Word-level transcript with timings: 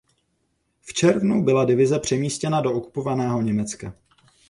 V 0.81 0.93
červnu 0.93 1.43
byla 1.43 1.65
divize 1.65 1.99
přemístěna 1.99 2.61
do 2.61 2.73
okupovaného 2.73 3.41
Německa. 3.41 3.93